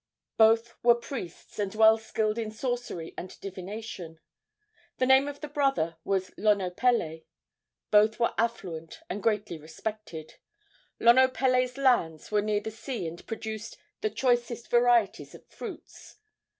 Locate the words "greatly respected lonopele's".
9.21-11.77